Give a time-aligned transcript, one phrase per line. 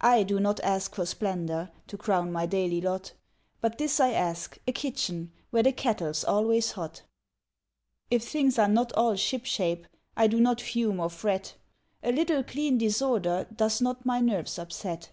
[0.00, 3.12] I do not ask for splendor To crown my daily lot,
[3.60, 7.02] But this I ask a kitchen Where the kettle's always hot.
[8.10, 9.86] If things are not all ship shape,
[10.16, 11.54] I do not fume or fret,
[12.02, 15.10] A little clean disorder Does not my nerves upset.